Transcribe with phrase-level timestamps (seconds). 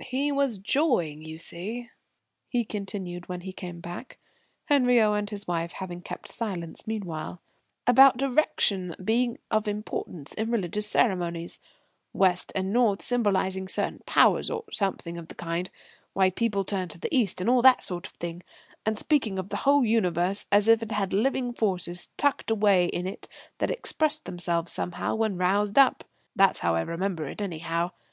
[0.00, 1.88] "He was jawing, you see,"
[2.48, 4.18] he continued when he came back,
[4.64, 7.40] Henriot and his wife having kept silence meanwhile,
[7.86, 11.60] "about direction being of importance in religious ceremonies,
[12.12, 15.70] West and North symbolising certain powers, or something of the kind,
[16.12, 18.42] why people turn to the East and all that sort of thing,
[18.84, 23.06] and speaking of the whole Universe as if it had living forces tucked away in
[23.06, 26.02] it that expressed themselves somehow when roused up.
[26.34, 27.92] That's how I remember it anyhow.